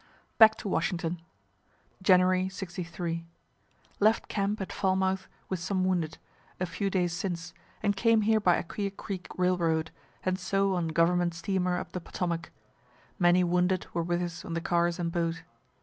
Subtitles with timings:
[0.39, 1.21] BACK TO WASHINGTON
[2.01, 3.23] January, '63.
[3.99, 6.17] Left camp at Falmouth, with some wounded,
[6.59, 9.91] a few days since, and came here by Aquia creek railroad,
[10.23, 12.49] and so on government steamer up the Potomac.
[13.19, 15.43] Many wounded were with us on the cars and boat.